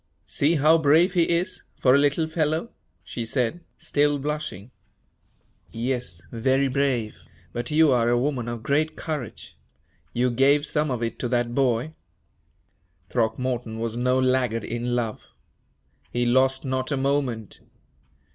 [0.25, 2.71] "See how brave he is, for a little fellow,"
[3.03, 4.71] she said, still blushing.
[5.69, 7.17] "Yes, very brave.
[7.53, 9.55] But you are a woman of great courage.
[10.11, 11.93] You gave some of it to that boy."
[13.09, 15.27] Throckmorton was no laggard in love.
[16.11, 17.59] He lost not a moment.